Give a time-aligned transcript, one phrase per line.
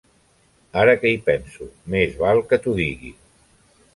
[0.83, 3.15] Ara que hi penso, més val que t'ho digui.